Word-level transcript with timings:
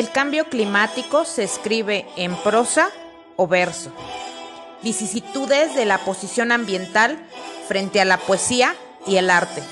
El 0.00 0.10
cambio 0.12 0.46
climático 0.46 1.26
se 1.26 1.44
escribe 1.44 2.06
en 2.16 2.34
prosa 2.34 2.88
o 3.36 3.46
verso. 3.46 3.92
Vicisitudes 4.82 5.74
de 5.74 5.84
la 5.84 5.98
posición 5.98 6.52
ambiental 6.52 7.18
frente 7.68 8.00
a 8.00 8.06
la 8.06 8.16
poesía 8.16 8.74
y 9.06 9.16
el 9.16 9.28
arte. 9.28 9.62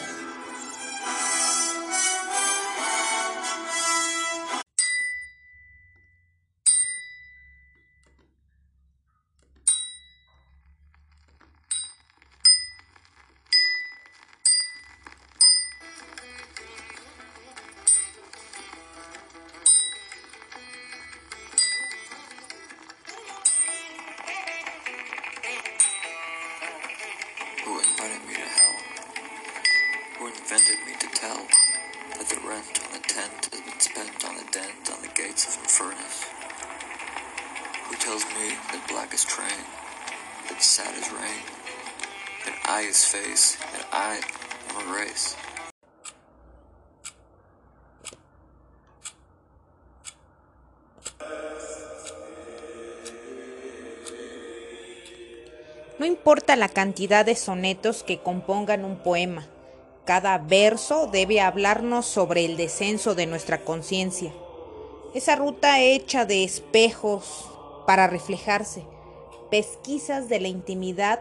No 55.98 56.06
importa 56.06 56.56
la 56.56 56.70
cantidad 56.70 57.26
de 57.26 57.36
sonetos 57.36 58.02
que 58.04 58.20
compongan 58.20 58.86
un 58.86 59.02
poema, 59.02 59.46
cada 60.06 60.38
verso 60.38 61.08
debe 61.08 61.42
hablarnos 61.42 62.06
sobre 62.06 62.46
el 62.46 62.56
descenso 62.56 63.14
de 63.14 63.26
nuestra 63.26 63.64
conciencia. 63.64 64.32
Esa 65.12 65.36
ruta 65.36 65.80
hecha 65.80 66.24
de 66.24 66.44
espejos 66.44 67.57
para 67.88 68.06
reflejarse, 68.06 68.84
pesquisas 69.50 70.28
de 70.28 70.40
la 70.40 70.48
intimidad 70.48 71.20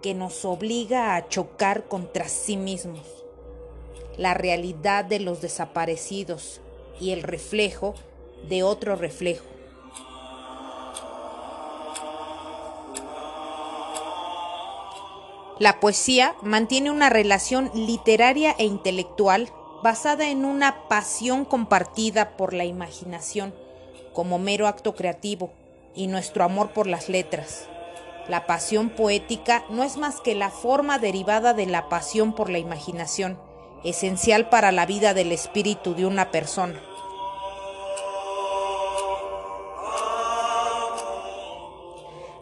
que 0.00 0.14
nos 0.14 0.46
obliga 0.46 1.14
a 1.14 1.28
chocar 1.28 1.86
contra 1.86 2.30
sí 2.30 2.56
mismos. 2.56 3.26
La 4.16 4.32
realidad 4.32 5.04
de 5.04 5.20
los 5.20 5.42
desaparecidos 5.42 6.62
y 6.98 7.10
el 7.10 7.22
reflejo 7.22 7.94
de 8.48 8.62
otro 8.62 8.96
reflejo. 8.96 9.44
La 15.58 15.78
poesía 15.78 16.36
mantiene 16.40 16.90
una 16.90 17.10
relación 17.10 17.70
literaria 17.74 18.54
e 18.56 18.64
intelectual 18.64 19.52
basada 19.82 20.30
en 20.30 20.46
una 20.46 20.88
pasión 20.88 21.44
compartida 21.44 22.34
por 22.38 22.54
la 22.54 22.64
imaginación 22.64 23.52
como 24.14 24.38
mero 24.38 24.68
acto 24.68 24.94
creativo 24.94 25.52
y 25.98 26.06
nuestro 26.06 26.44
amor 26.44 26.70
por 26.70 26.86
las 26.86 27.08
letras. 27.08 27.68
La 28.28 28.46
pasión 28.46 28.88
poética 28.88 29.64
no 29.68 29.82
es 29.82 29.96
más 29.96 30.20
que 30.20 30.34
la 30.36 30.50
forma 30.50 30.98
derivada 30.98 31.54
de 31.54 31.66
la 31.66 31.88
pasión 31.88 32.34
por 32.34 32.50
la 32.50 32.58
imaginación, 32.58 33.38
esencial 33.82 34.48
para 34.48 34.70
la 34.70 34.86
vida 34.86 35.12
del 35.12 35.32
espíritu 35.32 35.94
de 35.94 36.06
una 36.06 36.30
persona. 36.30 36.80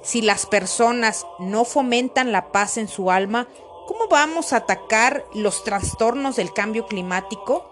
Si 0.02 0.20
las 0.20 0.44
personas 0.44 1.26
no 1.38 1.64
fomentan 1.64 2.32
la 2.32 2.52
paz 2.52 2.76
en 2.76 2.88
su 2.88 3.10
alma, 3.10 3.48
¿cómo 3.86 4.06
vamos 4.08 4.52
a 4.52 4.58
atacar 4.58 5.24
los 5.34 5.64
trastornos 5.64 6.36
del 6.36 6.52
cambio 6.52 6.86
climático? 6.86 7.64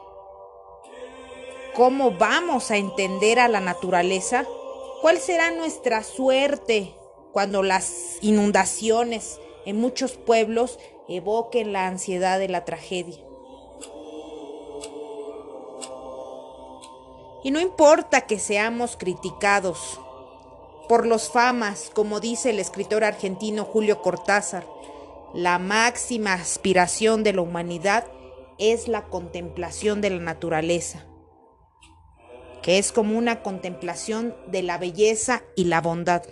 ¿Cómo 1.74 2.12
vamos 2.12 2.70
a 2.70 2.76
entender 2.76 3.38
a 3.38 3.48
la 3.48 3.60
naturaleza? 3.60 4.46
¿Cuál 5.04 5.18
será 5.18 5.50
nuestra 5.50 6.02
suerte 6.02 6.94
cuando 7.30 7.62
las 7.62 8.16
inundaciones 8.22 9.38
en 9.66 9.78
muchos 9.78 10.12
pueblos 10.12 10.78
evoquen 11.08 11.74
la 11.74 11.88
ansiedad 11.88 12.38
de 12.38 12.48
la 12.48 12.64
tragedia? 12.64 13.18
Y 17.42 17.50
no 17.50 17.60
importa 17.60 18.22
que 18.22 18.38
seamos 18.38 18.96
criticados, 18.96 20.00
por 20.88 21.06
los 21.06 21.28
famas, 21.28 21.90
como 21.92 22.18
dice 22.18 22.48
el 22.48 22.58
escritor 22.58 23.04
argentino 23.04 23.66
Julio 23.66 24.00
Cortázar. 24.00 24.66
La 25.34 25.58
máxima 25.58 26.32
aspiración 26.32 27.24
de 27.24 27.34
la 27.34 27.42
humanidad 27.42 28.06
es 28.56 28.88
la 28.88 29.04
contemplación 29.08 30.00
de 30.00 30.08
la 30.08 30.20
naturaleza, 30.20 31.04
que 32.64 32.78
es 32.78 32.92
como 32.92 33.18
una 33.18 33.42
contemplación 33.42 34.34
de 34.46 34.62
la 34.62 34.78
belleza 34.78 35.44
y 35.54 35.64
la 35.64 35.82
bondad. 35.82 36.22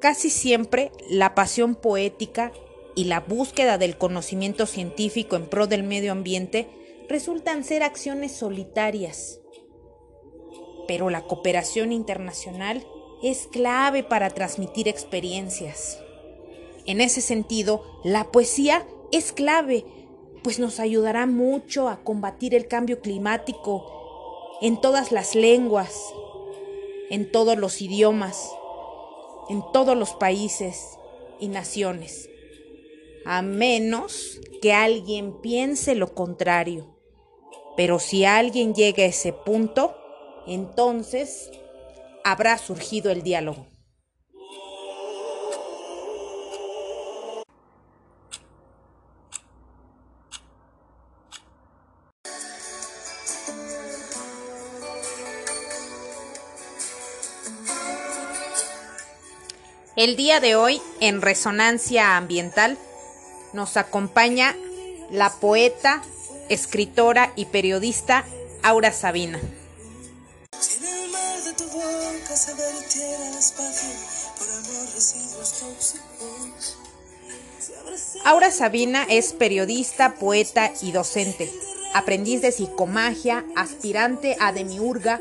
Casi 0.00 0.30
siempre 0.30 0.90
la 1.08 1.36
pasión 1.36 1.76
poética 1.76 2.50
y 2.96 3.04
la 3.04 3.20
búsqueda 3.20 3.78
del 3.78 3.96
conocimiento 3.96 4.66
científico 4.66 5.36
en 5.36 5.46
pro 5.46 5.68
del 5.68 5.84
medio 5.84 6.10
ambiente 6.10 6.68
resultan 7.08 7.62
ser 7.62 7.84
acciones 7.84 8.32
solitarias. 8.32 9.40
Pero 10.88 11.10
la 11.10 11.22
cooperación 11.22 11.92
internacional 11.92 12.84
es 13.22 13.46
clave 13.46 14.02
para 14.02 14.30
transmitir 14.30 14.88
experiencias. 14.88 16.00
En 16.86 17.00
ese 17.00 17.20
sentido, 17.20 17.84
la 18.02 18.32
poesía 18.32 18.84
es 19.12 19.32
clave, 19.32 19.84
pues 20.44 20.58
nos 20.58 20.78
ayudará 20.78 21.24
mucho 21.26 21.88
a 21.88 22.04
combatir 22.04 22.54
el 22.54 22.68
cambio 22.68 23.00
climático 23.00 24.58
en 24.60 24.78
todas 24.78 25.10
las 25.10 25.34
lenguas, 25.34 25.98
en 27.08 27.32
todos 27.32 27.56
los 27.56 27.80
idiomas, 27.80 28.50
en 29.48 29.64
todos 29.72 29.96
los 29.96 30.12
países 30.12 30.98
y 31.40 31.48
naciones, 31.48 32.28
a 33.24 33.40
menos 33.40 34.38
que 34.60 34.74
alguien 34.74 35.40
piense 35.40 35.94
lo 35.94 36.14
contrario. 36.14 36.94
Pero 37.74 37.98
si 37.98 38.26
alguien 38.26 38.74
llega 38.74 39.02
a 39.02 39.06
ese 39.06 39.32
punto, 39.32 39.96
entonces 40.46 41.50
habrá 42.22 42.58
surgido 42.58 43.10
el 43.10 43.22
diálogo. 43.22 43.73
El 59.96 60.16
día 60.16 60.40
de 60.40 60.56
hoy, 60.56 60.80
en 61.00 61.22
Resonancia 61.22 62.16
Ambiental, 62.16 62.76
nos 63.52 63.76
acompaña 63.76 64.56
la 65.10 65.30
poeta, 65.30 66.02
escritora 66.48 67.32
y 67.36 67.46
periodista 67.46 68.24
Aura 68.62 68.90
Sabina. 68.92 69.40
Si 70.58 70.78
en 70.84 70.84
el 71.04 71.10
mar 71.10 71.40
de 71.44 71.52
tu 71.52 71.64
boca 71.64 72.36
se 72.36 72.54
vertiera 72.54 73.28
el 73.28 73.34
espacio 73.36 73.90
por 74.38 74.48
amor 74.48 74.94
residuos 74.94 75.52
tóxicos. 75.60 76.76
se 77.60 77.76
abraza- 77.76 78.18
Aura 78.24 78.50
Sabina 78.50 79.06
es 79.08 79.32
periodista, 79.32 80.14
poeta 80.16 80.72
y 80.82 80.90
docente, 80.90 81.52
aprendiz 81.94 82.42
de 82.42 82.50
psicomagia, 82.50 83.44
aspirante 83.54 84.36
a 84.40 84.52
demiurga, 84.52 85.20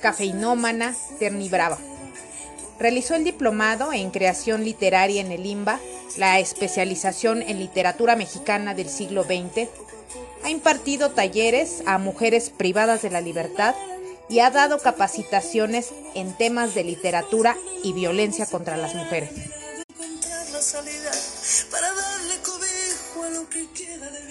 cafeinómana, 0.00 0.94
ternibrava. 1.18 1.78
Realizó 2.82 3.14
el 3.14 3.22
diplomado 3.22 3.92
en 3.92 4.10
creación 4.10 4.64
literaria 4.64 5.20
en 5.20 5.30
el 5.30 5.46
IMBA, 5.46 5.78
la 6.16 6.40
especialización 6.40 7.40
en 7.40 7.60
literatura 7.60 8.16
mexicana 8.16 8.74
del 8.74 8.88
siglo 8.88 9.22
XX, 9.22 9.68
ha 10.42 10.50
impartido 10.50 11.12
talleres 11.12 11.84
a 11.86 11.98
mujeres 11.98 12.50
privadas 12.50 13.02
de 13.02 13.10
la 13.10 13.20
libertad 13.20 13.76
y 14.28 14.40
ha 14.40 14.50
dado 14.50 14.80
capacitaciones 14.80 15.90
en 16.16 16.36
temas 16.36 16.74
de 16.74 16.82
literatura 16.82 17.56
y 17.84 17.92
violencia 17.92 18.46
contra 18.46 18.76
las 18.76 18.96
mujeres. 18.96 19.30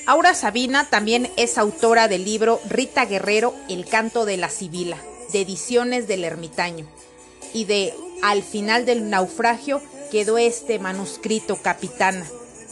Aura 0.07 0.33
Sabina 0.33 0.89
también 0.89 1.31
es 1.37 1.57
autora 1.57 2.09
del 2.09 2.25
libro 2.25 2.59
Rita 2.67 3.05
Guerrero, 3.05 3.55
El 3.69 3.85
canto 3.85 4.25
de 4.25 4.35
la 4.35 4.49
Sibila, 4.49 4.97
de 5.31 5.39
Ediciones 5.39 6.05
del 6.09 6.25
Ermitaño, 6.25 6.85
y 7.53 7.63
de 7.63 7.93
Al 8.21 8.43
final 8.43 8.85
del 8.85 9.09
naufragio 9.09 9.81
quedó 10.11 10.37
este 10.37 10.77
manuscrito 10.77 11.57
capitana, 11.61 12.25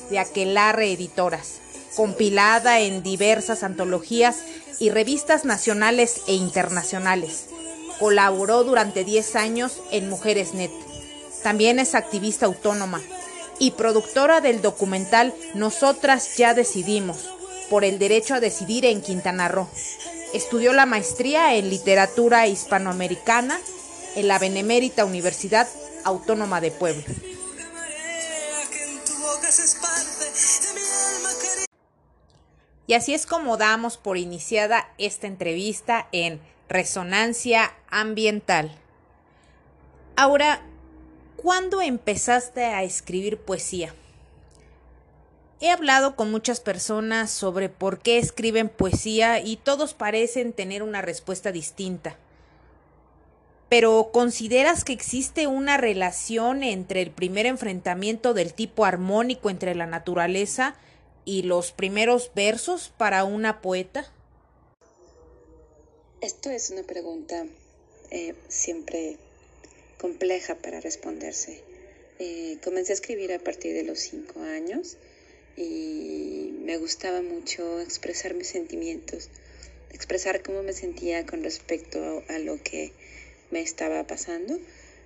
de 0.09 0.19
Aquelarre 0.19 0.91
Editoras. 0.91 1.59
compilada 1.95 2.79
en 2.79 3.01
diversas 3.01 3.63
antologías 3.63 4.37
y 4.79 4.89
revistas 4.91 5.43
nacionales 5.43 6.21
e 6.27 6.33
internacionales. 6.33 7.47
Colaboró 7.99 8.63
durante 8.63 9.03
10 9.03 9.35
años 9.35 9.81
en 9.91 10.07
Mujeres 10.07 10.53
Net. 10.53 10.71
También 11.43 11.79
es 11.79 11.95
activista 11.95 12.45
autónoma 12.45 13.01
y 13.57 13.71
productora 13.71 14.39
del 14.39 14.61
documental 14.61 15.33
Nosotras 15.55 16.37
ya 16.37 16.53
decidimos, 16.53 17.27
por 17.69 17.83
el 17.83 17.99
derecho 17.99 18.35
a 18.35 18.39
decidir 18.39 18.85
en 18.85 19.01
Quintana 19.01 19.47
Roo. 19.47 19.67
Estudió 20.33 20.73
la 20.73 20.85
maestría 20.85 21.55
en 21.55 21.69
literatura 21.69 22.47
hispanoamericana 22.47 23.59
en 24.15 24.27
la 24.27 24.39
Benemérita 24.39 25.05
Universidad 25.05 25.67
Autónoma 26.03 26.61
de 26.61 26.71
Puebla. 26.71 27.03
Y 32.87 32.93
así 32.95 33.13
es 33.13 33.25
como 33.25 33.57
damos 33.57 33.97
por 33.97 34.17
iniciada 34.17 34.89
esta 34.97 35.27
entrevista 35.27 36.07
en 36.11 36.41
Resonancia 36.67 37.75
Ambiental. 37.89 38.71
Ahora, 40.15 40.61
¿cuándo 41.35 41.81
empezaste 41.81 42.65
a 42.65 42.83
escribir 42.83 43.37
poesía? 43.37 43.93
He 45.61 45.69
hablado 45.69 46.15
con 46.15 46.31
muchas 46.31 46.61
personas 46.61 47.29
sobre 47.31 47.69
por 47.69 47.99
qué 47.99 48.17
escriben 48.17 48.69
poesía 48.69 49.39
y 49.39 49.57
todos 49.57 49.93
parecen 49.93 50.53
tener 50.53 50.83
una 50.83 51.01
respuesta 51.01 51.51
distinta. 51.51 52.17
Pero 53.69 54.09
¿consideras 54.11 54.83
que 54.83 54.93
existe 54.93 55.45
una 55.45 55.77
relación 55.77 56.63
entre 56.63 57.03
el 57.03 57.11
primer 57.11 57.45
enfrentamiento 57.45 58.33
del 58.33 58.53
tipo 58.53 58.83
armónico 58.83 59.51
entre 59.51 59.75
la 59.75 59.85
naturaleza 59.85 60.75
y 61.23 61.43
los 61.43 61.71
primeros 61.71 62.31
versos 62.33 62.91
para 62.97 63.23
una 63.23 63.61
poeta? 63.61 64.11
Esto 66.21 66.49
es 66.49 66.71
una 66.71 66.83
pregunta 66.83 67.45
eh, 68.09 68.33
siempre 68.47 69.17
compleja 69.99 70.55
para 70.55 70.81
responderse. 70.81 71.61
Eh, 72.17 72.57
comencé 72.63 72.91
a 72.91 72.95
escribir 72.95 73.31
a 73.31 73.39
partir 73.39 73.73
de 73.75 73.83
los 73.83 73.99
cinco 73.99 74.41
años 74.41 74.97
y 75.55 76.53
me 76.63 76.77
gustaba 76.77 77.21
mucho 77.21 77.79
expresar 77.79 78.33
mis 78.33 78.47
sentimientos, 78.47 79.29
expresar 79.91 80.41
cómo 80.41 80.63
me 80.63 80.73
sentía 80.73 81.25
con 81.25 81.43
respecto 81.43 82.23
a 82.27 82.39
lo 82.39 82.61
que 82.63 82.91
me 83.51 83.61
estaba 83.61 84.05
pasando. 84.05 84.59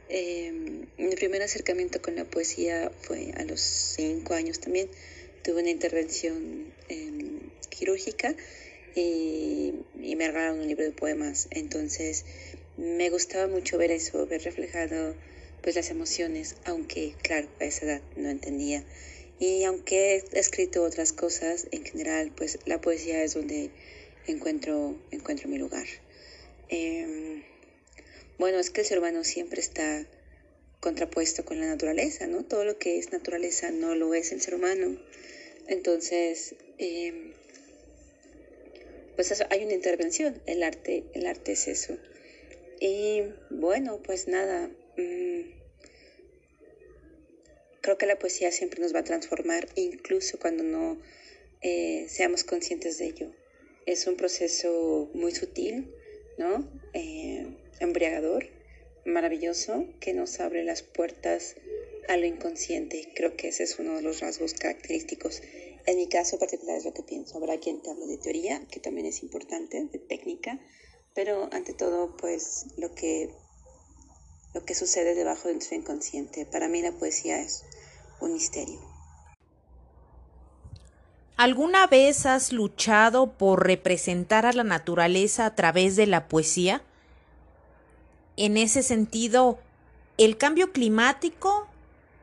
Em, 0.09 0.85
mi 0.97 1.15
primer 1.15 1.41
acercamiento 1.41 2.01
con 2.01 2.15
la 2.15 2.25
poesía 2.25 2.91
fue 3.01 3.31
a 3.35 3.45
los 3.45 3.61
cinco 3.61 4.33
años 4.33 4.59
también. 4.59 4.89
Tuve 5.43 5.61
una 5.61 5.69
intervención 5.69 6.73
em, 6.89 7.39
quirúrgica 7.69 8.35
y, 8.95 9.73
me 9.95 10.27
regalaron 10.27 10.59
un 10.59 10.67
libro 10.67 10.83
de 10.83 10.91
poemas. 10.91 11.47
Entonces 11.51 12.25
me 12.77 13.09
gustaba 13.09 13.47
mucho 13.47 13.77
ver 13.77 13.91
eso, 13.91 14.25
ver 14.27 14.43
reflejado 14.43 15.15
pues 15.61 15.75
las 15.75 15.89
emociones, 15.89 16.57
aunque 16.65 17.15
claro, 17.21 17.47
a 17.59 17.65
esa 17.65 17.85
edad 17.85 18.01
no 18.17 18.29
entendía. 18.29 18.83
Y 19.39 19.63
aunque 19.63 20.23
he 20.31 20.39
escrito 20.39 20.83
otras 20.83 21.13
cosas, 21.13 21.67
en 21.71 21.85
general 21.85 22.31
pues 22.35 22.59
la 22.65 22.81
poesía 22.81 23.23
es 23.23 23.33
donde 23.33 23.71
encuentro, 24.27 24.95
encuentro 25.11 25.49
mi 25.49 25.57
lugar. 25.57 25.87
Eh, 26.69 27.43
bueno, 28.37 28.59
es 28.59 28.69
que 28.69 28.81
el 28.81 28.87
ser 28.87 28.99
humano 28.99 29.23
siempre 29.23 29.61
está 29.61 30.07
contrapuesto 30.79 31.45
con 31.45 31.59
la 31.61 31.67
naturaleza, 31.67 32.27
¿no? 32.27 32.43
Todo 32.43 32.65
lo 32.65 32.77
que 32.77 32.97
es 32.97 33.11
naturaleza 33.11 33.71
no 33.71 33.95
lo 33.95 34.13
es 34.13 34.31
el 34.33 34.41
ser 34.41 34.55
humano. 34.55 34.99
Entonces, 35.67 36.55
em, 36.77 37.33
pues 39.15 39.31
eso, 39.31 39.45
hay 39.49 39.63
una 39.63 39.73
intervención, 39.73 40.41
el 40.45 40.61
arte, 40.61 41.05
el 41.13 41.25
arte 41.25 41.53
es 41.53 41.67
eso. 41.67 41.97
Y 42.81 43.21
bueno, 43.49 44.01
pues 44.03 44.27
nada, 44.27 44.69
mm, 44.97 45.41
creo 47.79 47.97
que 47.97 48.05
la 48.05 48.19
poesía 48.19 48.51
siempre 48.51 48.81
nos 48.81 48.93
va 48.93 48.99
a 48.99 49.03
transformar, 49.03 49.69
incluso 49.75 50.37
cuando 50.37 50.63
no 50.63 50.99
eh, 51.61 52.07
seamos 52.09 52.43
conscientes 52.43 52.97
de 52.97 53.05
ello. 53.05 53.31
Es 53.85 54.05
un 54.05 54.17
proceso 54.17 55.09
muy 55.13 55.33
sutil, 55.33 55.93
¿no? 56.37 56.69
Eh, 56.93 57.47
embriagador, 57.83 58.47
maravilloso, 59.05 59.85
que 59.99 60.13
nos 60.13 60.39
abre 60.39 60.63
las 60.63 60.81
puertas 60.81 61.55
a 62.07 62.17
lo 62.17 62.25
inconsciente. 62.25 63.09
Creo 63.15 63.35
que 63.35 63.49
ese 63.49 63.63
es 63.63 63.79
uno 63.79 63.95
de 63.95 64.01
los 64.01 64.19
rasgos 64.19 64.53
característicos. 64.53 65.41
En 65.85 65.97
mi 65.97 66.07
caso 66.07 66.39
particular 66.39 66.77
es 66.77 66.85
lo 66.85 66.93
que 66.93 67.03
pienso. 67.03 67.37
Habrá 67.37 67.57
quien 67.57 67.81
te 67.81 67.89
hable 67.89 68.07
de 68.07 68.17
teoría, 68.17 68.65
que 68.71 68.79
también 68.79 69.05
es 69.05 69.21
importante, 69.21 69.85
de 69.91 69.99
técnica, 69.99 70.59
pero 71.13 71.49
ante 71.51 71.73
todo, 71.73 72.15
pues 72.17 72.65
lo 72.77 72.93
que, 72.95 73.29
lo 74.53 74.63
que 74.63 74.75
sucede 74.75 75.15
debajo 75.15 75.47
de 75.47 75.55
nuestro 75.55 75.77
inconsciente. 75.77 76.45
Para 76.45 76.67
mí 76.69 76.81
la 76.81 76.93
poesía 76.93 77.41
es 77.41 77.63
un 78.19 78.33
misterio. 78.33 78.79
¿Alguna 81.35 81.87
vez 81.87 82.25
has 82.25 82.53
luchado 82.53 83.33
por 83.33 83.65
representar 83.65 84.45
a 84.45 84.53
la 84.53 84.63
naturaleza 84.63 85.45
a 85.45 85.55
través 85.55 85.95
de 85.95 86.05
la 86.05 86.27
poesía? 86.27 86.83
En 88.37 88.57
ese 88.57 88.83
sentido, 88.83 89.59
el 90.17 90.37
cambio 90.37 90.71
climático 90.71 91.67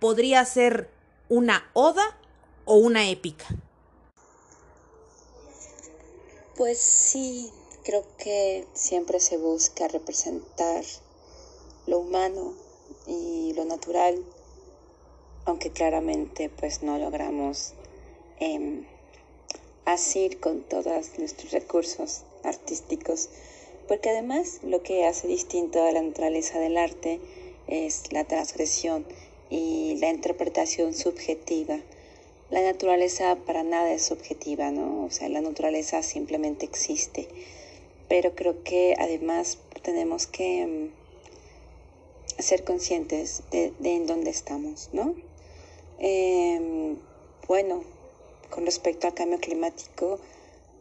podría 0.00 0.44
ser 0.44 0.90
una 1.28 1.70
oda 1.72 2.16
o 2.64 2.76
una 2.76 3.08
épica. 3.08 3.46
Pues 6.56 6.78
sí, 6.78 7.50
creo 7.84 8.04
que 8.18 8.66
siempre 8.74 9.20
se 9.20 9.36
busca 9.38 9.88
representar 9.88 10.84
lo 11.86 11.98
humano 11.98 12.54
y 13.06 13.52
lo 13.54 13.64
natural, 13.64 14.22
aunque 15.46 15.70
claramente 15.70 16.50
pues 16.50 16.82
no 16.82 16.98
logramos 16.98 17.72
eh, 18.40 18.86
asir 19.84 20.40
con 20.40 20.62
todos 20.62 21.18
nuestros 21.18 21.52
recursos 21.52 22.22
artísticos 22.44 23.28
porque 23.90 24.10
además 24.10 24.60
lo 24.62 24.84
que 24.84 25.04
hace 25.04 25.26
distinto 25.26 25.82
a 25.82 25.90
la 25.90 26.00
naturaleza 26.00 26.60
del 26.60 26.78
arte 26.78 27.18
es 27.66 28.12
la 28.12 28.22
transgresión 28.22 29.04
y 29.50 29.96
la 29.96 30.10
interpretación 30.10 30.94
subjetiva. 30.94 31.80
La 32.50 32.62
naturaleza 32.62 33.34
para 33.44 33.64
nada 33.64 33.92
es 33.92 34.04
subjetiva, 34.04 34.70
¿no? 34.70 35.06
O 35.06 35.10
sea, 35.10 35.28
la 35.28 35.40
naturaleza 35.40 36.04
simplemente 36.04 36.66
existe. 36.66 37.26
Pero 38.08 38.36
creo 38.36 38.62
que 38.62 38.94
además 38.96 39.58
tenemos 39.82 40.28
que 40.28 40.92
mm, 42.38 42.40
ser 42.40 42.62
conscientes 42.62 43.42
de, 43.50 43.72
en 43.82 44.06
dónde 44.06 44.30
estamos, 44.30 44.90
¿no? 44.92 45.16
Em, 45.98 46.96
bueno, 47.48 47.82
con 48.50 48.66
respecto 48.66 49.08
al 49.08 49.14
cambio 49.14 49.40
climático, 49.40 50.20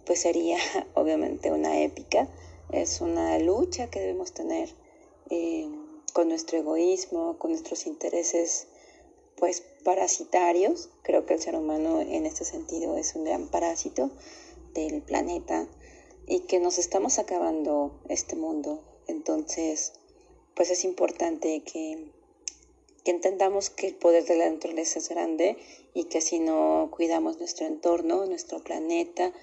pues 0.05 0.21
sería 0.21 0.59
obviamente 0.93 1.51
una 1.51 1.81
épica, 1.81 2.27
es 2.71 3.01
una 3.01 3.38
lucha 3.39 3.89
que 3.89 3.99
debemos 3.99 4.33
tener 4.33 4.69
eh, 5.29 5.67
con 6.13 6.29
nuestro 6.29 6.57
egoísmo, 6.57 7.38
con 7.38 7.51
nuestros 7.51 7.85
intereses 7.85 8.67
pues 9.35 9.63
parasitarios. 9.83 10.89
Creo 11.01 11.25
que 11.25 11.33
el 11.33 11.41
ser 11.41 11.55
humano 11.55 12.01
en 12.01 12.25
este 12.25 12.45
sentido 12.45 12.97
es 12.97 13.15
un 13.15 13.23
gran 13.23 13.47
parásito 13.47 14.11
del 14.73 15.01
planeta 15.01 15.67
y 16.27 16.41
que 16.41 16.59
nos 16.59 16.77
estamos 16.77 17.19
acabando 17.19 17.99
este 18.07 18.35
mundo. 18.35 18.83
Entonces, 19.07 19.93
pues 20.55 20.69
es 20.69 20.83
importante 20.83 21.63
que, 21.63 22.11
que 23.03 23.11
entendamos 23.11 23.69
que 23.69 23.88
el 23.88 23.95
poder 23.95 24.25
de 24.25 24.38
la 24.38 24.49
naturaleza 24.49 24.99
es 24.99 25.09
grande 25.09 25.57
y 25.93 26.05
que 26.05 26.21
si 26.21 26.39
no 26.39 26.89
cuidamos 26.91 27.39
nuestro 27.39 27.65
entorno, 27.65 28.25
nuestro 28.25 28.63
planeta, 28.63 29.33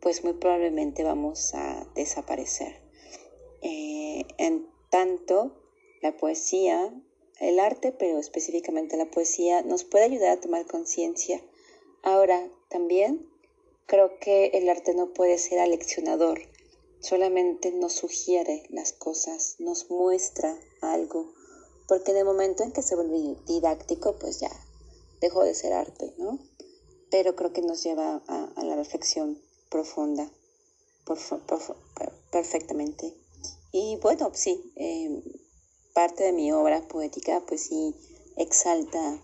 pues 0.00 0.24
muy 0.24 0.34
probablemente 0.34 1.04
vamos 1.04 1.54
a 1.54 1.86
desaparecer. 1.94 2.80
Eh, 3.62 4.24
en 4.38 4.66
tanto, 4.90 5.52
la 6.00 6.16
poesía, 6.16 6.92
el 7.38 7.60
arte, 7.60 7.92
pero 7.92 8.18
específicamente 8.18 8.96
la 8.96 9.10
poesía, 9.10 9.62
nos 9.62 9.84
puede 9.84 10.04
ayudar 10.04 10.30
a 10.30 10.40
tomar 10.40 10.66
conciencia. 10.66 11.42
Ahora, 12.02 12.50
también 12.68 13.28
creo 13.86 14.18
que 14.18 14.46
el 14.54 14.68
arte 14.68 14.94
no 14.94 15.12
puede 15.12 15.36
ser 15.36 15.58
aleccionador, 15.58 16.40
solamente 17.00 17.72
nos 17.72 17.92
sugiere 17.92 18.64
las 18.70 18.92
cosas, 18.92 19.56
nos 19.58 19.90
muestra 19.90 20.58
algo, 20.80 21.32
porque 21.88 22.12
en 22.12 22.18
el 22.18 22.24
momento 22.24 22.62
en 22.62 22.72
que 22.72 22.82
se 22.82 22.94
vuelve 22.94 23.36
didáctico, 23.46 24.18
pues 24.18 24.40
ya 24.40 24.50
dejó 25.20 25.44
de 25.44 25.54
ser 25.54 25.74
arte, 25.74 26.14
¿no? 26.16 26.38
Pero 27.10 27.36
creo 27.36 27.52
que 27.52 27.62
nos 27.62 27.82
lleva 27.82 28.22
a 28.26 28.64
la 28.64 28.76
reflexión 28.76 29.42
profunda, 29.70 30.30
perfectamente. 32.30 33.14
Y 33.72 33.96
bueno, 34.02 34.30
sí, 34.34 34.72
em, 34.76 35.22
parte 35.94 36.24
de 36.24 36.32
mi 36.32 36.52
obra 36.52 36.86
poética, 36.88 37.40
pues 37.46 37.62
sí, 37.62 37.94
exalta, 38.36 39.22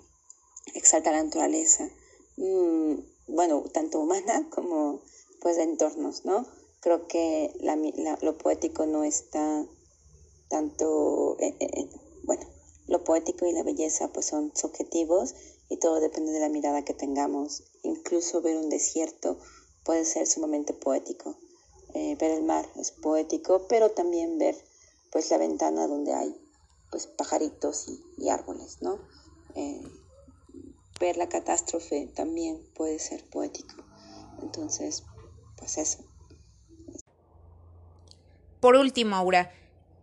exalta 0.75 1.13
la 1.13 1.25
naturaleza. 1.25 1.91
Mm, 2.37 3.01
bueno, 3.29 3.65
tanto 3.73 4.01
humana 4.01 4.49
como 4.55 5.03
pues 5.41 5.57
de 5.57 5.65
entornos, 5.65 6.25
¿no? 6.25 6.47
Creo 6.81 7.07
que 7.09 7.53
la, 7.61 7.77
lo 8.23 8.39
poético 8.39 8.87
no 8.87 9.05
está 9.05 9.67
tanto, 10.49 11.37
bueno, 12.23 12.47
lo 12.87 13.03
poético 13.03 13.47
y 13.47 13.53
la 13.53 13.65
belleza 13.65 14.13
pues 14.13 14.27
son 14.27 14.53
subjetivos 14.55 15.35
y 15.69 15.79
todo 15.79 16.01
depende 16.01 16.33
de 16.33 16.41
la 16.41 16.49
mirada 16.49 16.85
que 16.85 16.95
tengamos. 16.95 17.65
Incluso 17.83 18.41
ver 18.43 18.57
un 18.57 18.69
desierto 18.69 19.39
puede 19.87 20.05
ser 20.05 20.27
sumamente 20.27 20.75
poético. 20.75 21.39
Eh, 21.95 22.17
ver 22.21 22.33
el 22.33 22.43
mar 22.43 22.69
es 22.77 22.91
poético, 22.91 23.67
pero 23.69 23.91
también 23.93 24.37
ver 24.37 24.57
pues 25.11 25.31
la 25.31 25.39
ventana 25.39 25.87
donde 25.87 26.13
hay 26.13 26.37
pues 26.91 27.07
pajaritos 27.07 27.87
y, 28.19 28.29
árboles, 28.29 28.79
¿no? 28.83 28.99
Eh, 29.55 29.81
ver 31.01 31.17
la 31.17 31.29
catástrofe 31.29 32.11
también 32.15 32.61
puede 32.75 32.99
ser 32.99 33.25
poético. 33.31 33.77
Entonces, 34.43 35.05
pues 35.57 35.79
eso. 35.79 36.05
Por 38.61 38.75
último, 38.75 39.17
Aura, 39.17 39.53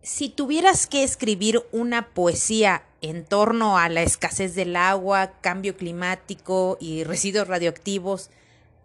si 0.02 0.30
tuvieras 0.30 0.86
que 0.86 1.04
escribir 1.04 1.62
una 1.72 2.12
poesía 2.14 2.86
en 3.02 3.24
torno 3.24 3.76
a 3.78 3.88
la 3.88 4.02
escasez 4.02 4.54
del 4.54 4.76
agua, 4.76 5.32
cambio 5.42 5.76
climático 5.76 6.78
y 6.80 7.04
residuos 7.04 7.48
radioactivos, 7.48 8.30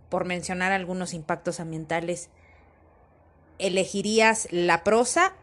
por 0.09 0.25
mencionar 0.25 0.71
algunos 0.71 1.13
impactos 1.13 1.59
ambientales, 1.59 2.29
¿elegirías 3.59 4.47
la 4.51 4.83
prosa 4.83 5.35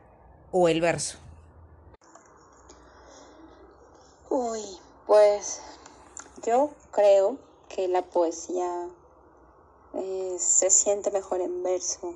o 0.51 0.69
el 0.69 0.81
verso? 0.81 1.19
Uy, 4.29 4.61
pues 5.07 5.61
yo 6.45 6.71
creo 6.91 7.39
que 7.69 7.89
la 7.89 8.03
poesía 8.03 8.89
eh, 9.95 10.37
se 10.39 10.71
siente 10.71 11.11
mejor 11.11 11.41
en 11.41 11.63
verso. 11.63 12.15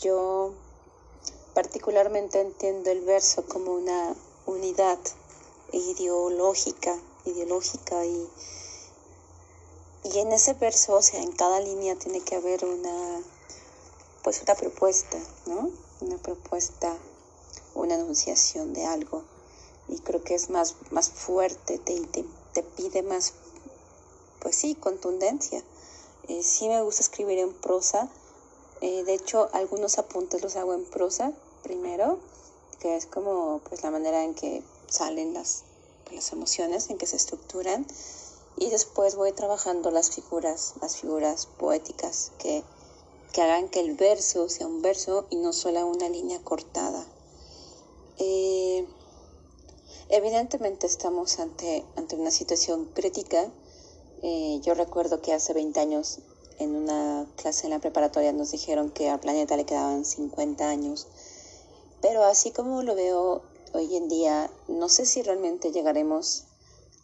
Yo 0.00 0.54
particularmente 1.54 2.40
entiendo 2.40 2.90
el 2.90 3.02
verso 3.02 3.44
como 3.46 3.72
una 3.72 4.14
unidad 4.46 4.98
ideológica, 5.72 6.96
ideológica 7.24 8.04
y, 8.04 8.28
y 10.02 10.18
en 10.18 10.32
ese 10.32 10.54
verso, 10.54 10.94
o 10.94 11.02
sea, 11.02 11.20
en 11.20 11.32
cada 11.32 11.60
línea 11.60 11.94
tiene 11.94 12.20
que 12.20 12.34
haber 12.34 12.64
una, 12.64 13.20
pues 14.22 14.40
una 14.42 14.54
propuesta, 14.54 15.18
¿no? 15.46 15.70
Una 16.00 16.16
propuesta, 16.16 16.96
una 17.74 17.96
anunciación 17.96 18.72
de 18.72 18.86
algo. 18.86 19.24
Y 19.88 19.98
creo 19.98 20.22
que 20.22 20.34
es 20.34 20.48
más, 20.48 20.76
más 20.90 21.10
fuerte, 21.10 21.78
te, 21.78 22.00
te, 22.00 22.62
pide 22.62 23.02
más, 23.02 23.34
pues 24.40 24.56
sí, 24.56 24.74
contundencia. 24.74 25.62
Eh, 26.28 26.42
sí 26.42 26.68
me 26.68 26.80
gusta 26.80 27.02
escribir 27.02 27.38
en 27.38 27.52
prosa. 27.52 28.08
Eh, 28.80 29.04
de 29.04 29.14
hecho, 29.14 29.50
algunos 29.52 29.98
apuntes 29.98 30.42
los 30.42 30.56
hago 30.56 30.72
en 30.72 30.84
prosa 30.86 31.32
primero, 31.62 32.18
que 32.78 32.96
es 32.96 33.04
como 33.04 33.60
pues 33.68 33.82
la 33.82 33.90
manera 33.90 34.24
en 34.24 34.34
que 34.34 34.62
salen 34.88 35.34
las, 35.34 35.64
las 36.10 36.32
emociones, 36.32 36.88
en 36.88 36.96
que 36.96 37.06
se 37.06 37.16
estructuran. 37.16 37.86
Y 38.60 38.68
después 38.68 39.16
voy 39.16 39.32
trabajando 39.32 39.90
las 39.90 40.10
figuras, 40.10 40.74
las 40.82 40.98
figuras 40.98 41.46
poéticas 41.46 42.30
que, 42.38 42.62
que 43.32 43.40
hagan 43.40 43.70
que 43.70 43.80
el 43.80 43.96
verso 43.96 44.50
sea 44.50 44.66
un 44.66 44.82
verso 44.82 45.24
y 45.30 45.36
no 45.36 45.54
solo 45.54 45.86
una 45.86 46.10
línea 46.10 46.38
cortada. 46.44 47.06
Eh, 48.18 48.86
evidentemente 50.10 50.86
estamos 50.86 51.38
ante, 51.38 51.86
ante 51.96 52.16
una 52.16 52.30
situación 52.30 52.84
crítica. 52.92 53.50
Eh, 54.22 54.60
yo 54.62 54.74
recuerdo 54.74 55.22
que 55.22 55.32
hace 55.32 55.54
20 55.54 55.80
años 55.80 56.18
en 56.58 56.76
una 56.76 57.26
clase 57.36 57.66
en 57.66 57.70
la 57.70 57.78
preparatoria 57.78 58.34
nos 58.34 58.50
dijeron 58.50 58.90
que 58.90 59.08
al 59.08 59.20
planeta 59.20 59.56
le 59.56 59.64
quedaban 59.64 60.04
50 60.04 60.68
años. 60.68 61.06
Pero 62.02 62.24
así 62.24 62.50
como 62.50 62.82
lo 62.82 62.94
veo 62.94 63.40
hoy 63.72 63.96
en 63.96 64.10
día, 64.10 64.50
no 64.68 64.90
sé 64.90 65.06
si 65.06 65.22
realmente 65.22 65.72
llegaremos 65.72 66.44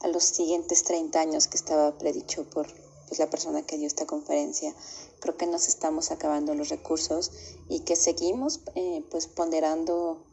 a 0.07 0.09
los 0.09 0.23
siguientes 0.23 0.85
30 0.85 1.19
años 1.19 1.49
que 1.49 1.57
estaba 1.57 1.99
predicho 1.99 2.45
por 2.45 2.69
pues, 3.09 3.19
la 3.19 3.29
persona 3.29 3.67
que 3.67 3.77
dio 3.77 3.89
esta 3.89 4.07
conferencia. 4.07 4.73
Creo 5.19 5.37
que 5.37 5.49
nos 5.49 5.67
estamos 5.67 6.13
acabando 6.13 6.55
los 6.55 6.69
recursos 6.69 7.33
y 7.69 7.81
que 7.81 7.97
seguimos 7.97 8.61
eh, 8.77 9.05
pues 9.11 9.27
ponderando 9.27 10.25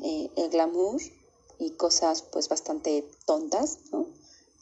eh, 0.00 0.30
el 0.36 0.48
glamour 0.50 1.02
y 1.58 1.70
cosas 1.72 2.22
pues 2.22 2.48
bastante 2.48 3.10
tontas, 3.24 3.78
¿no? 3.90 4.06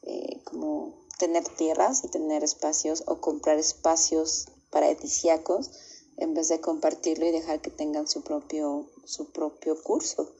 Eh, 0.02 0.40
como 0.44 0.94
tener 1.18 1.44
tierras 1.44 2.02
y 2.04 2.08
tener 2.08 2.42
espacios 2.42 3.04
o 3.06 3.20
comprar 3.20 3.58
espacios 3.58 4.46
paradisíacos 4.70 5.70
en 6.16 6.32
vez 6.32 6.48
de 6.48 6.60
compartirlo 6.62 7.26
y 7.26 7.32
dejar 7.32 7.60
que 7.60 7.70
tengan 7.70 8.08
su 8.08 8.22
propio, 8.22 8.88
su 9.04 9.30
propio 9.30 9.82
curso. 9.82 10.32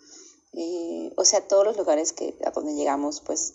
O 1.17 1.25
sea, 1.25 1.47
todos 1.49 1.65
los 1.65 1.77
lugares 1.77 2.13
que, 2.13 2.37
a 2.45 2.51
donde 2.51 2.75
llegamos, 2.75 3.21
pues, 3.21 3.55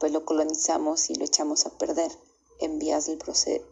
pues 0.00 0.10
lo 0.10 0.24
colonizamos 0.24 1.10
y 1.10 1.14
lo 1.14 1.24
echamos 1.24 1.66
a 1.66 1.78
perder 1.78 2.10
en 2.58 2.78
vías 2.78 3.06
del, 3.06 3.18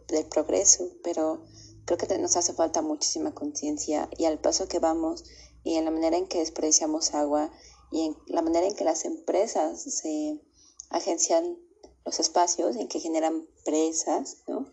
del 0.07 0.25
progreso, 0.27 0.87
pero 1.03 1.43
creo 1.85 1.97
que 1.97 2.17
nos 2.19 2.37
hace 2.37 2.53
falta 2.53 2.81
muchísima 2.81 3.33
conciencia 3.33 4.09
y 4.17 4.25
al 4.25 4.39
paso 4.39 4.67
que 4.67 4.79
vamos 4.79 5.25
y 5.63 5.75
en 5.75 5.85
la 5.85 5.91
manera 5.91 6.17
en 6.17 6.27
que 6.27 6.39
desperdiciamos 6.39 7.13
agua 7.13 7.51
y 7.91 8.05
en 8.05 8.17
la 8.27 8.41
manera 8.41 8.67
en 8.67 8.75
que 8.75 8.83
las 8.83 9.05
empresas 9.05 9.81
se 9.81 10.39
agencian 10.91 11.57
los 12.05 12.19
espacios, 12.19 12.75
en 12.75 12.87
que 12.87 12.99
generan 12.99 13.47
presas, 13.65 14.37
¿no? 14.47 14.71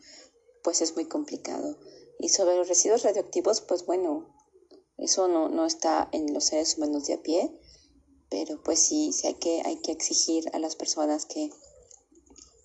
pues 0.63 0.83
es 0.83 0.95
muy 0.95 1.07
complicado. 1.07 1.79
Y 2.19 2.29
sobre 2.31 2.57
los 2.57 2.69
residuos 2.69 3.03
radioactivos, 3.03 3.61
pues 3.61 3.87
bueno, 3.87 4.35
eso 4.99 5.29
no, 5.29 5.49
no 5.49 5.65
está 5.67 6.09
en 6.13 6.33
los 6.33 6.45
seres 6.45 6.77
humanos 6.77 7.07
de 7.07 7.15
a 7.15 7.23
pie, 7.23 7.59
pero 8.31 8.63
pues 8.63 8.81
sí, 8.81 9.13
sí 9.13 9.27
hay, 9.27 9.35
que, 9.35 9.63
hay 9.65 9.81
que 9.81 9.93
exigir 9.93 10.51
a 10.53 10.59
las 10.59 10.77
personas 10.77 11.27
que, 11.27 11.51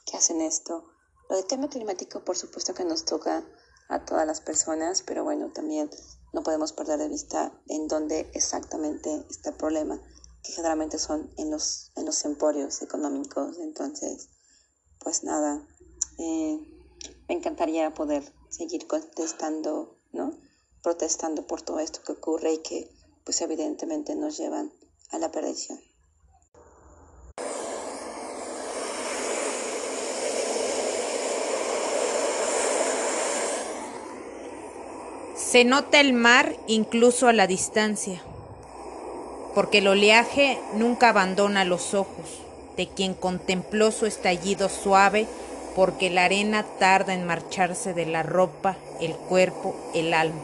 que 0.05 0.17
hacen 0.17 0.41
esto. 0.41 0.85
Lo 1.29 1.35
del 1.37 1.45
cambio 1.45 1.69
climático, 1.69 2.23
por 2.23 2.37
supuesto 2.37 2.73
que 2.73 2.83
nos 2.83 3.05
toca 3.05 3.45
a 3.89 4.05
todas 4.05 4.25
las 4.25 4.41
personas, 4.41 5.03
pero 5.03 5.23
bueno, 5.23 5.51
también 5.51 5.89
no 6.33 6.43
podemos 6.43 6.73
perder 6.73 6.99
de 6.99 7.09
vista 7.09 7.53
en 7.67 7.87
dónde 7.87 8.29
exactamente 8.33 9.25
está 9.29 9.49
el 9.49 9.57
problema, 9.57 10.01
que 10.43 10.53
generalmente 10.53 10.97
son 10.97 11.31
en 11.37 11.51
los, 11.51 11.91
en 11.95 12.05
los 12.05 12.23
emporios 12.25 12.81
económicos. 12.81 13.57
Entonces, 13.59 14.29
pues 14.99 15.23
nada, 15.23 15.67
eh, 16.17 16.59
me 17.27 17.35
encantaría 17.35 17.93
poder 17.93 18.23
seguir 18.49 18.87
contestando, 18.87 19.97
¿no? 20.11 20.37
Protestando 20.81 21.45
por 21.45 21.61
todo 21.61 21.79
esto 21.79 22.01
que 22.03 22.13
ocurre 22.13 22.53
y 22.53 22.57
que 22.59 22.89
pues 23.23 23.41
evidentemente 23.41 24.15
nos 24.15 24.37
llevan 24.37 24.73
a 25.11 25.17
la 25.19 25.31
perdición. 25.31 25.79
Se 35.35 35.65
nota 35.65 35.99
el 35.99 36.13
mar 36.13 36.55
incluso 36.67 37.27
a 37.27 37.33
la 37.33 37.45
distancia, 37.45 38.21
porque 39.53 39.79
el 39.79 39.87
oleaje 39.87 40.57
nunca 40.75 41.09
abandona 41.09 41.65
los 41.65 41.93
ojos 41.93 42.41
de 42.77 42.87
quien 42.87 43.13
contempló 43.13 43.91
su 43.91 44.05
estallido 44.05 44.69
suave 44.69 45.27
porque 45.75 46.09
la 46.09 46.25
arena 46.25 46.65
tarda 46.79 47.13
en 47.13 47.25
marcharse 47.25 47.93
de 47.93 48.05
la 48.05 48.23
ropa, 48.23 48.77
el 48.99 49.15
cuerpo, 49.15 49.75
el 49.93 50.13
alma, 50.13 50.41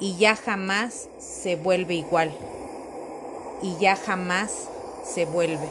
y 0.00 0.16
ya 0.16 0.36
jamás 0.36 1.08
se 1.18 1.56
vuelve 1.56 1.94
igual, 1.94 2.32
y 3.62 3.76
ya 3.78 3.96
jamás 3.96 4.68
se 5.04 5.24
vuelve. 5.24 5.68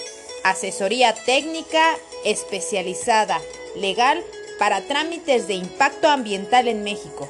Asesoría 0.43 1.13
técnica 1.13 1.97
especializada, 2.25 3.39
legal 3.75 4.23
para 4.57 4.81
trámites 4.81 5.47
de 5.47 5.53
impacto 5.53 6.07
ambiental 6.07 6.67
en 6.67 6.83
México. 6.83 7.29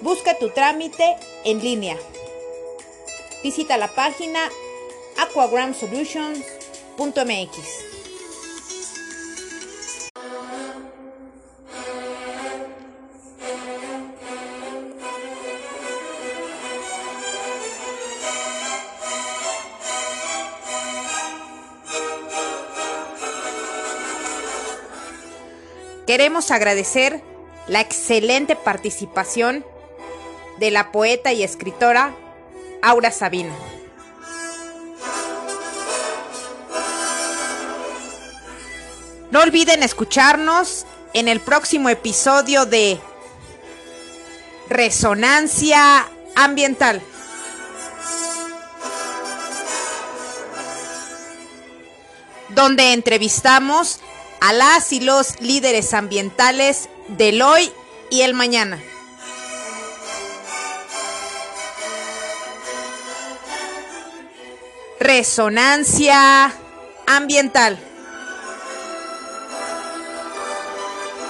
Busca 0.00 0.38
tu 0.38 0.50
trámite 0.50 1.16
en 1.44 1.60
línea. 1.62 1.96
Visita 3.42 3.76
la 3.76 3.88
página 3.88 4.38
aquagramsolutions.mx. 5.18 8.01
Queremos 26.12 26.50
agradecer 26.50 27.22
la 27.68 27.80
excelente 27.80 28.54
participación 28.54 29.64
de 30.58 30.70
la 30.70 30.92
poeta 30.92 31.32
y 31.32 31.42
escritora 31.42 32.14
Aura 32.82 33.10
Sabina. 33.10 33.54
No 39.30 39.40
olviden 39.40 39.82
escucharnos 39.82 40.84
en 41.14 41.28
el 41.28 41.40
próximo 41.40 41.88
episodio 41.88 42.66
de 42.66 43.00
Resonancia 44.68 46.06
Ambiental. 46.36 47.00
Donde 52.50 52.92
entrevistamos 52.92 54.00
a 54.42 54.52
las 54.52 54.92
y 54.92 54.98
los 54.98 55.40
líderes 55.40 55.94
ambientales 55.94 56.88
del 57.06 57.42
hoy 57.42 57.70
y 58.10 58.22
el 58.22 58.34
mañana. 58.34 58.82
Resonancia 64.98 66.52
ambiental. 67.06 67.78